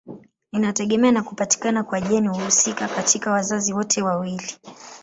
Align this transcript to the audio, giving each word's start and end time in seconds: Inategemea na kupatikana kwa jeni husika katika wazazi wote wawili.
Inategemea 0.51 1.11
na 1.11 1.23
kupatikana 1.23 1.83
kwa 1.83 2.01
jeni 2.01 2.27
husika 2.27 2.87
katika 2.87 3.31
wazazi 3.31 3.73
wote 3.73 4.01
wawili. 4.01 4.51